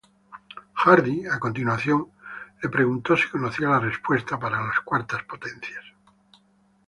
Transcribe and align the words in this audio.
Hardy, 0.73 1.27
a 1.27 1.37
continuación, 1.37 2.09
le 2.63 2.69
preguntó 2.69 3.15
si 3.15 3.29
conocía 3.29 3.69
la 3.69 3.79
respuesta 3.79 4.39
para 4.39 4.59
las 4.65 4.79
cuartas 4.79 5.21
potencias. 5.25 5.85